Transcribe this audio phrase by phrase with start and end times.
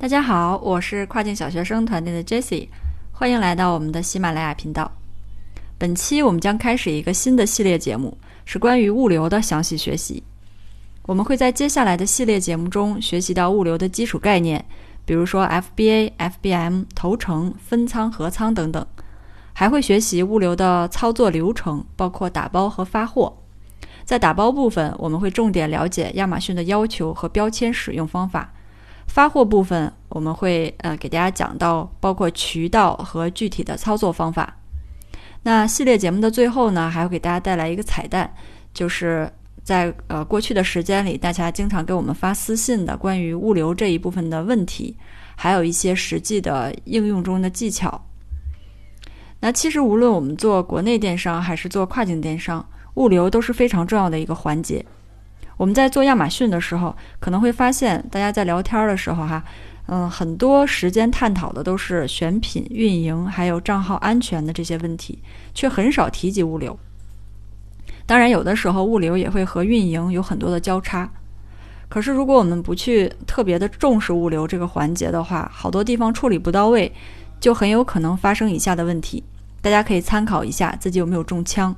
[0.00, 2.68] 大家好，我是跨境小学生团队的 Jessie，
[3.12, 4.90] 欢迎来到我们的喜马拉雅频道。
[5.76, 8.16] 本期我们将开始一个新的系列节目，
[8.46, 10.22] 是关于物流的详细学习。
[11.02, 14.64] 我们会在接下来的系列节目中学习到物流的基础概念，
[15.04, 18.86] 比如说 FBA、FBM、头程、分仓、合仓等等，
[19.52, 23.36] 还会学习物流的操作流程，包括打包和发货。
[24.06, 28.54] 在打包部分，我们会重点了解亚马逊的要求和标签使用方法。
[29.10, 34.56] 发货部分，我们会呃给大家讲到包括渠道和具体的操作方法。
[35.42, 38.32] 那系列节目的最后呢，还会给大家带来一个彩蛋，
[38.72, 39.28] 就是
[39.64, 44.96] 在呃过去的时间里，大家经常给我们发私信的关于物流这一部分的问题，
[45.34, 48.00] 还有一些实际的应用中的技巧。
[49.40, 52.64] 那其实无论我们做国内电商还是做跨境电商，
[52.94, 54.86] 物流都是非常重要的一个环节。
[55.60, 59.44] 我们在做亚马逊的时候，可能会发现，大家在聊天的时候，哈，
[59.88, 65.18] 嗯，很多时间探讨的都是选品、运营，还有账号安全的这些问题，
[65.52, 66.78] 却很少提及物流。
[68.06, 71.06] 当然，有的时候物流也会和运营有很多的交叉。
[71.90, 76.90] 可是，如果我们不去特别的重视物流这个环节的话，好多地方处理不到位，
[77.38, 79.22] 就很有可能发生以下的问题。
[79.60, 81.76] 大家可以参考一下自己有没有中枪，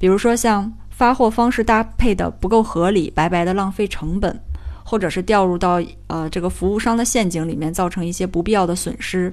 [0.00, 0.72] 比如说像。
[0.98, 4.36] 发货方式搭配的不够合理，白白的浪费成本，
[4.82, 9.32] 或者是掉入到呃这个服务商的陷阱里面，造成一些不必要的损失，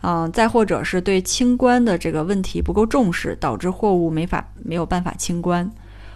[0.00, 5.70] 嗯，再或者是对清关的这个问题不够重视，导致货物没法没有办法清关，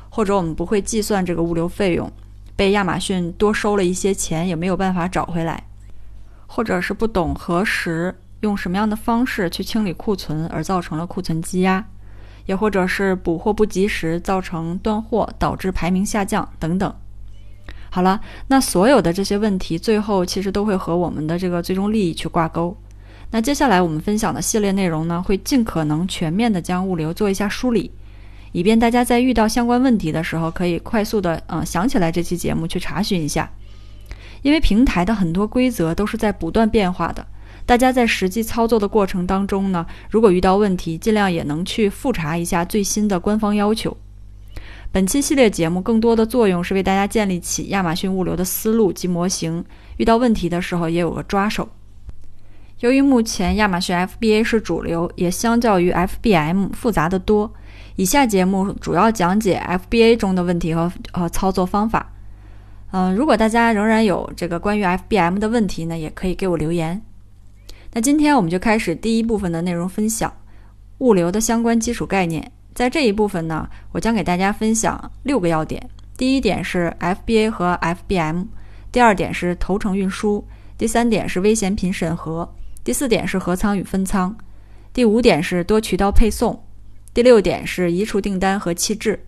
[0.09, 2.11] 或者我们不会计算这个物流费用，
[2.57, 5.63] 被亚马逊多收了一些钱，也没有办法找回来，
[6.47, 11.85] 或者是不懂何时用什么样的方式去清理库存，而造成了库存积压。
[12.47, 16.95] 也或者是补货不及时，造成断货，导致排名下降等等。
[17.91, 22.77] 好了，那所有的这些问题，最后其实都会和我们的这个最终利益去挂钩。
[23.31, 27.91] 那接下来我们分享的系列内容呢，会尽可能全面的将物流做一下梳理，
[28.53, 33.51] 以便大家在遇到相关问题的时候，可以快速的嗯想起来这期节目去查询一下。
[34.43, 37.25] 因为平台的很多规则都是在不断变化的。
[37.65, 43.97] 大家在实际操作的过程当中呢，如果遇到问题，尽量也能去复查一下最新的官方要求。
[44.91, 49.65] 本期系列节目更多的作用是为大家建立起亚马逊物流的思路及模型，
[49.97, 51.69] 遇到问题的时候也有个抓手。
[52.81, 57.55] 由于目前亚马逊 FBA 是主流，也相较于 FBM 复杂的多，
[57.97, 62.13] 以下节目主要讲解 FBA 中的问题和和操作方法。
[62.91, 67.01] 嗯，如果大家仍然有这个关于 FBM 的问题呢，也可以给我留言。
[67.95, 70.33] 那今天我们就开始第一部分的内容分享，
[70.99, 72.51] 物流的相关基础概念。
[72.75, 75.91] 在这一部分呢，我将给大家分享六个要点。
[76.17, 78.47] 第一点是 FBA 和 FBM，
[78.91, 80.47] 第二点是头程运输，
[80.79, 84.35] 第三点是危险品审核，第四点是合仓与分仓，
[84.95, 86.65] 第五点是多渠道配送，
[87.13, 89.27] 第六点是移除订单和弃置。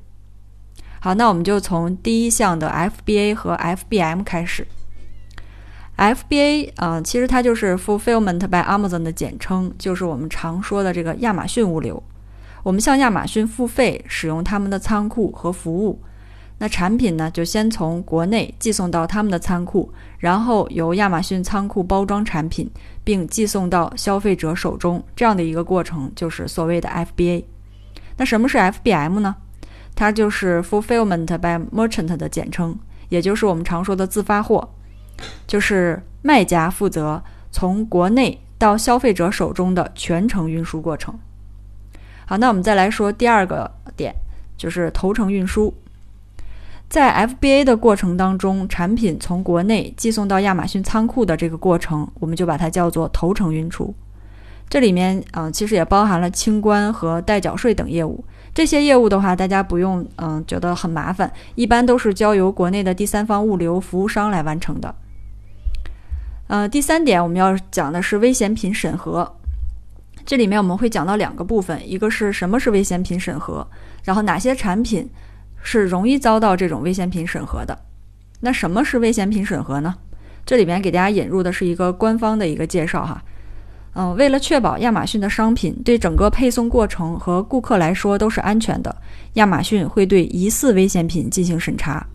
[1.01, 4.67] 好，那我们就从第一项的 FBA 和 FBM 开始。
[5.97, 12.03] FBA 啊，其实它就是 Fulfillment by Amazon 的简称，就是我们常说的这个亚马逊物流。
[12.63, 16.01] 我们向亚马逊付费，使用他们的仓库和服务。
[16.59, 22.71] 那产品呢，就先从国内寄送到他们的仓库，然后由亚马逊仓库包装产品，
[23.03, 25.03] 并寄送到消费者手中。
[25.15, 27.45] 这样的一个过程就是所谓的 FBA。
[28.17, 29.37] 那什么是 FBM 呢？
[29.95, 32.79] 它就是 Fulfillment by Merchant 的简称，
[33.09, 34.71] 也就是我们常说的自发货。
[35.47, 41.19] 就是卖家负责从国内到消费者手中的全程运输过程。
[42.27, 44.15] 好，那我们再来说第二个点，
[44.57, 45.75] 就是头程运输。
[46.89, 53.93] 在 FBA 的过程当中，产品从国内寄送到亚马逊仓库的这个过程，我们就把它叫做头程运输。
[54.69, 58.25] 这里面嗯，其实也包含了清关和代缴税等业务。
[58.55, 64.95] 这些业务的话，大家不用嗯觉得很麻烦，一般都是交由国内的第三方物流服务商来完成的。
[66.47, 69.37] 呃，第三点我们要讲的是危险品审核。
[70.27, 73.67] 这里面我们会讲到两个部分，一个是什么是危险品审核，
[74.05, 75.09] 然后哪些产品
[75.63, 77.79] 是容易遭到这种危险品审核的。
[78.41, 79.95] 那什么是危险品审核呢？
[80.45, 83.23] 这里边给大家引入的是一个官方的一个介绍哈。
[83.95, 88.95] 嗯，为了确保亚马逊的商品对整个配送过程和顾客来说都是安全的，
[89.35, 92.07] 亚马逊会对疑似危险品进行审查。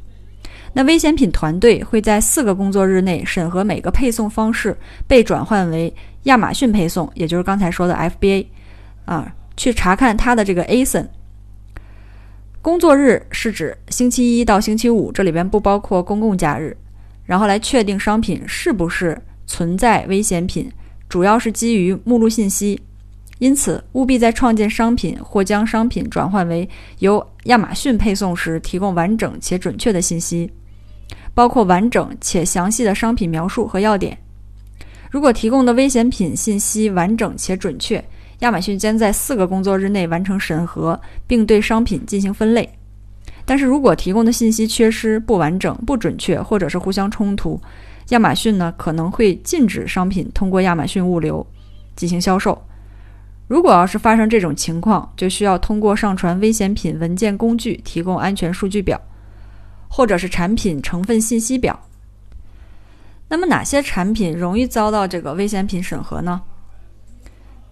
[0.74, 4.78] 那危险品团队会在四个工作日内审核每个配送方式
[5.08, 5.94] 被转换为
[6.24, 8.46] 亚马逊配送，也就是刚才说的 FBA，
[9.06, 11.08] 啊，去查看它的这个 ASIN。
[12.62, 16.76] 工作日是指星期一到星期五，这里边不包括公共假日，
[17.26, 20.70] 然后来确定商品是不是存在危险品，
[21.08, 22.80] 主要是基于目录信息。
[23.40, 26.68] 因此，务必在创建商品或将商品转换为
[27.00, 30.52] 由亚马逊配送时，提供完整且准确的信息，
[31.40, 34.18] 包括完整且详细的商品描述和要点。
[35.10, 38.04] 如果提供的危险品信息完整且准确，
[38.40, 42.70] 亚马逊将在四个工作日内完成审核，并对商品进行分类。
[43.46, 47.58] 但是如果提供的信息缺失、不完整、不准确，或者是互相冲突，
[48.10, 51.48] 亚马逊呢可能会禁止商品通过亚马逊物流
[51.96, 52.62] 进行销售。
[53.48, 59.00] 如果要是发生这种情况，就需要通过上传危险品文件工具提供安全数据表，
[59.90, 61.78] 或者是产品成分信息表。
[63.28, 66.42] 那么哪些产品容易遭到这个危险品审核呢？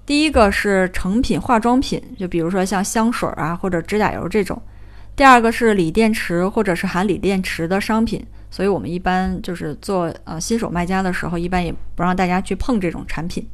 [0.06, 4.58] 第一个是成品化妆品，就比如说像香水啊或者指甲油这种；
[5.16, 13.46] 第二个是锂电池或者是含锂电池的商品，所以我们一般就是做呃新手卖家的时候，一般也不让大家去碰这种产品。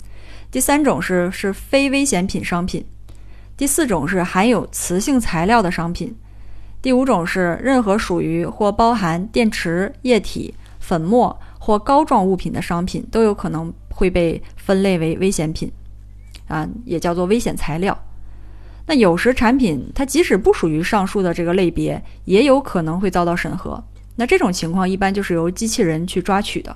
[0.51, 2.85] 第三种是是非危险品商品，
[3.57, 6.15] 第四种是含有磁性材料的商品，
[6.83, 15.71] 第五种是任何属于或包含电池、液体、粉末或膏状物品的商品都有可能会被分类为危险品，
[16.45, 17.97] 啊，也叫做危险材料。
[18.85, 23.81] 那有时产品它即使不属于上述的这个类别，也有可能会遭到审核。
[24.17, 26.75] 那这种情况一般就是由机器人去抓取的。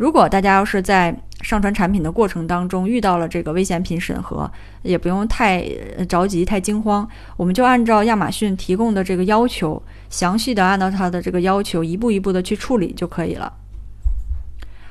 [0.00, 4.50] 如果大家要是在上传产品的过程当中遇到了这个危险品审核，
[4.80, 5.62] 也不用太
[6.08, 7.06] 着急、太惊慌，
[7.36, 13.52] 我们就按照亚马逊提供的这个要求，详细的按照它的这个要求一步一步的去处理就可以了。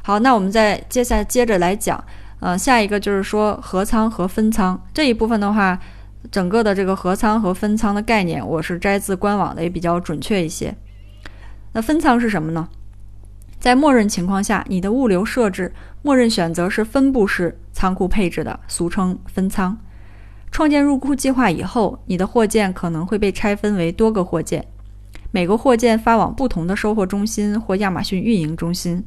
[0.04, 2.04] 好，那我们再接下接着来讲，
[2.40, 5.80] 呃，下一个就是说合仓和分仓这一部分的话，
[6.32, 10.76] 整个的这个合仓和分仓的概念，我是摘自官网的，也比较准确一些。
[11.74, 12.70] 那分仓是什么呢？
[13.60, 19.78] 在默认情况下，你的物流设置默认选择是分布式仓库配置的，俗称分仓。
[20.50, 24.66] 创建入库计划以后，你的货件可能会被拆分为多个货件，
[25.32, 29.04] 每个货件发往不同的收货中心或亚马逊运营中心。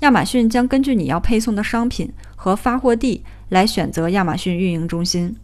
[0.00, 5.36] 亚马逊将根据你要配送的商品和发货地来选择亚马逊运营中心。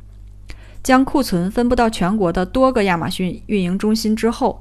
[0.82, 4.60] 将库存分布到全国的多个亚马逊运营中心之后。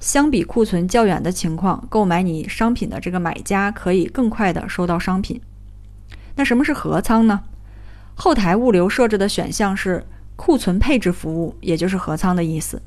[0.00, 5.40] 相比库存较远的情况，购买你商品的这个买家可以更快的收到商品。
[6.36, 7.42] 那什么是合仓呢？
[8.14, 10.04] 后台物流设置的选项是
[10.36, 12.80] 库存配置服务，也就是合仓的意思。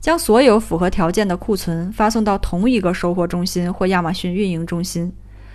[0.00, 5.12] 将所有符合条件的库存发送到同一个收货中心或亚马逊运营中心。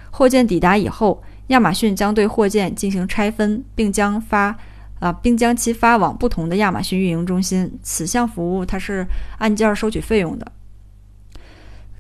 [0.10, 4.58] 货件抵达以后，亚马逊将对货件进行拆分，并将发
[5.00, 7.78] 啊，并将其发往不同的亚马逊运营中心。
[7.84, 9.06] 此项服务它是
[9.38, 10.52] 按件收取费用的。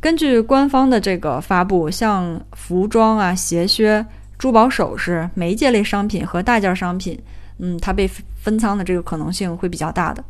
[0.02, 4.04] 根据官方的这个发布，像服装啊、鞋靴、
[4.36, 7.22] 珠宝首饰、媒介类商品和大件商品，
[7.60, 10.24] 嗯，它被分仓的这个可能性会比较大的。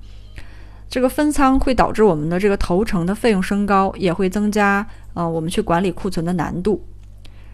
[0.90, 6.86] 这个分仓会导致我们的这个投成的费用升高，也会增加呃我们去管理库存的难度。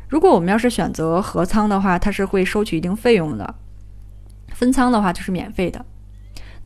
[0.07, 3.45] 如果我们要是选择合仓的话，它是会收取一定费用的；
[4.55, 5.85] 分仓的话就是免费的。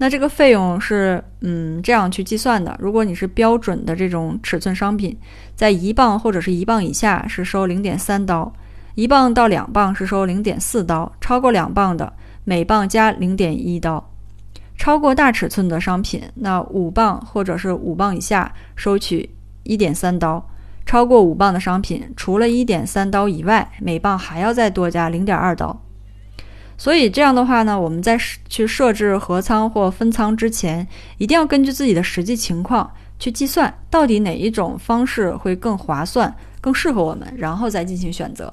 [0.02, 5.16] 那这个费用是嗯这样去计算的：如果你是标准的这种尺寸商品，
[5.56, 8.52] 在一磅或者是一磅以下是收零点三刀，
[8.96, 12.12] 一磅到两磅是收零点四刀，超过两磅的
[12.46, 14.04] 每磅加零点一刀。
[14.76, 19.30] 超过大尺寸的商品，那五磅或者是五磅以下收取
[19.62, 20.44] 一点三刀，
[20.84, 25.80] 超过五磅的商品，除了一点三刀以外，每磅还要再多加零点二刀。
[26.82, 28.18] 所以这样的话呢，我们在
[28.50, 30.88] 去设置合仓或分仓之前，
[31.20, 38.52] 一定要根据自己的实际情况去计算，到底哪一种方式会更划算、更适合我们，然后再进行选择。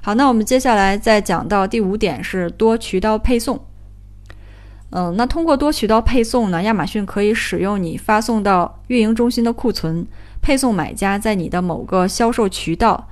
[0.00, 3.62] 好，那我们接下来再讲到第五点是多渠道配送。
[4.88, 10.06] 嗯，那通过多渠道配送呢，亚马逊可以使用你发送到运营中心的库存，
[10.40, 13.10] 配送买家在你的某个销售渠道，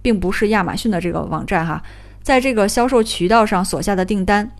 [0.00, 1.82] 并不是亚马逊的这个网站哈。
[2.22, 4.50] 在这个销售渠道上所下的订单，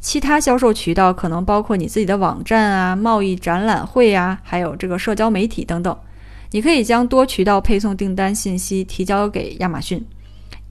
[0.00, 5.96] 其他销售渠道可能包括你自己的网站啊、贸易展览会呀，还有这个社交媒体等等。
[6.50, 10.04] 你可以将多渠道配送订单信息提交给亚马逊，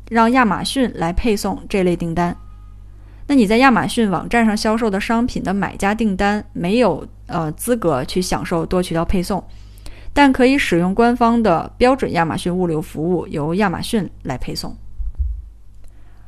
[0.10, 2.36] 让亚马逊来配送这类订单。
[3.28, 9.42] 那你在亚马逊网站上销售的商品的买家订单没有呃资格去享受多渠道配送，
[10.14, 14.76] 但可以使用官方的标准亚马逊物流服务，由亚马逊来配送。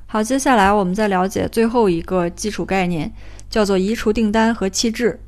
[0.07, 3.11] 好，接下来我们再了解最后一个基础概念，
[3.49, 5.19] 叫做移除订单和弃置。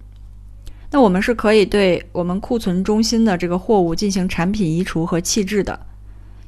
[0.92, 5.78] 那我们是可以对我们库存中心的这个货物进行产品移除和弃置的。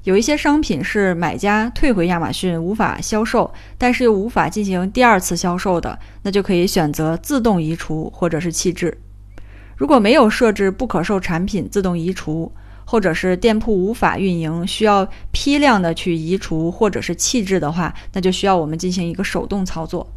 [0.05, 8.98] 有一些商品是买家退回亚马逊无法销售，但是又无法进行第二次销售的，那就可以选择自动移除或者是弃置。
[9.75, 12.50] 如果没有设置不可售产品自动移除，
[12.89, 20.12] 或者是店铺无法运营，需要批量的去移除或者是弃置的话，那就需要我们进行一个手动操作。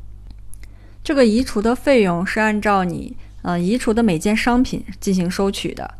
[1.04, 5.92] 这个移除的费用是按照你呃移除的每件商品进行收取的，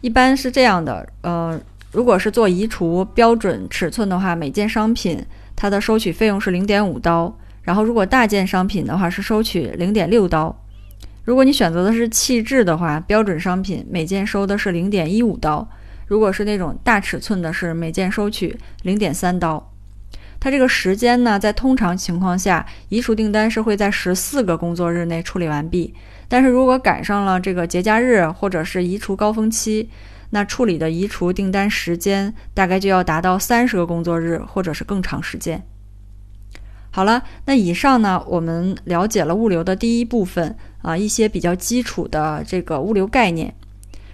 [0.00, 1.60] 一般是这样的，呃。
[1.90, 5.24] 如果是做移除标准尺寸的话，每件商品
[5.56, 7.34] 它的收取费用是零点五刀。
[7.62, 10.54] 然后如果大件商品的话是收取零点六刀。
[11.24, 15.66] 如果你选择的是弃置的话，标准商品每件收的是零点一五刀。
[16.08, 19.72] 如果是那种大尺寸的，是每件收取零点三刀。
[20.40, 25.94] 它这个时间呢，在通常情况下，移除订单是会在十四个工作日内处理完毕。
[26.28, 29.90] 但是如果赶上了这个节假日或者是移除高峰期，
[30.30, 35.62] 那处理的移除订单时间大概就要达到三十个工作日，或者是更长时间。
[36.90, 43.54] 好了，那以上呢，我们了解了物流的第一部分啊，一些比较基础的这个物流概念。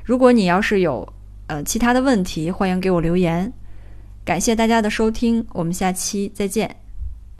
[0.03, 1.14] 如果你要是有
[1.47, 3.53] 呃其他的问题，欢迎给我留言。
[4.25, 6.84] 感谢大家的收听，我们下期再见。